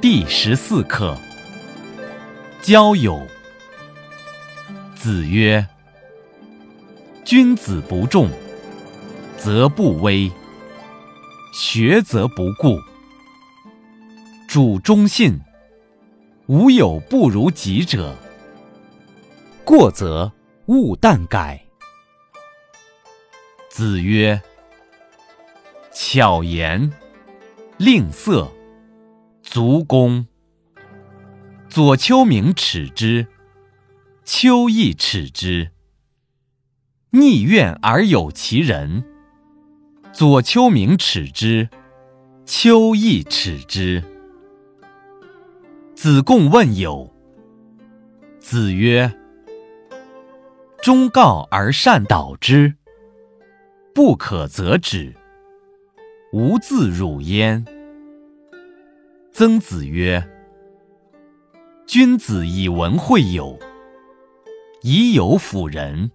[0.00, 1.18] 第十四课：
[2.62, 3.26] 交友。
[4.94, 5.66] 子曰
[7.26, 8.30] ：“君子不重，
[9.36, 10.30] 则不威；
[11.52, 12.78] 学则不固。
[14.48, 15.40] 主忠信，
[16.46, 18.14] 无有不如己者。
[19.64, 20.30] 过则
[20.66, 21.60] 勿惮改。”
[23.68, 24.40] 子曰
[25.92, 26.88] ：“巧言
[27.78, 28.48] 令色。”
[29.50, 30.26] 足弓。
[31.70, 33.26] 左丘明耻之，
[34.22, 35.70] 丘亦耻之。
[37.12, 39.02] 逆愿而有其人，
[40.12, 41.70] 左丘明耻之，
[42.44, 44.04] 丘亦耻之。
[45.94, 47.10] 子贡问友。
[48.38, 49.10] 子曰
[50.82, 52.74] ：“忠告而善导之，
[53.94, 55.14] 不可则止，
[56.34, 57.64] 吾自辱焉。”
[59.38, 60.20] 曾子曰
[61.86, 63.56] ：“君子以文会友，
[64.82, 66.10] 以友辅仁。”